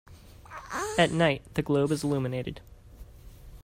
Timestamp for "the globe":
1.53-1.91